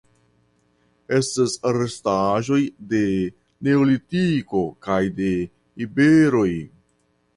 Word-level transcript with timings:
Estas 1.17 1.57
restaĵoj 1.77 2.59
de 2.93 3.01
Neolitiko 3.67 4.63
kaj 4.89 4.99
de 5.21 5.33
iberoj. 5.89 6.49